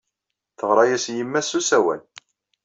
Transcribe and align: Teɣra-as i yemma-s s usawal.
Teɣra-as 0.57 1.05
i 1.07 1.13
yemma-s 1.17 1.47
s 1.51 1.57
usawal. 1.59 2.01